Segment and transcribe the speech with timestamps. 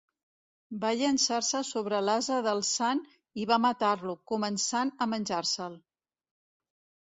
[0.83, 3.03] Va llençar-se sobre l'ase del sant
[3.43, 5.79] i va matar-lo, començant a menjar-se'l.